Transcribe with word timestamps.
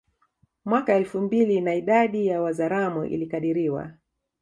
Mwaka 0.65 0.93
elfu 0.95 1.21
mbili 1.21 1.61
na 1.61 1.75
idadi 1.75 2.27
ya 2.27 2.41
Wazaramo 2.41 3.05
ilikadiriwa 3.05 3.93